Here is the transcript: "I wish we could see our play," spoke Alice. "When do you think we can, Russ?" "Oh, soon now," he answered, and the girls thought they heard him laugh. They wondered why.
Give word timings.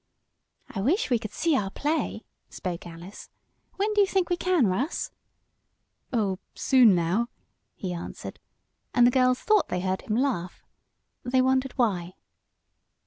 "I 0.69 0.81
wish 0.81 1.11
we 1.11 1.19
could 1.19 1.31
see 1.31 1.55
our 1.55 1.69
play," 1.69 2.25
spoke 2.49 2.87
Alice. 2.87 3.29
"When 3.75 3.93
do 3.93 4.01
you 4.01 4.07
think 4.07 4.31
we 4.31 4.35
can, 4.35 4.65
Russ?" 4.65 5.11
"Oh, 6.11 6.39
soon 6.55 6.95
now," 6.95 7.27
he 7.75 7.93
answered, 7.93 8.39
and 8.95 9.05
the 9.05 9.11
girls 9.11 9.41
thought 9.41 9.67
they 9.69 9.81
heard 9.81 10.01
him 10.01 10.15
laugh. 10.15 10.63
They 11.23 11.39
wondered 11.43 11.73
why. 11.77 12.13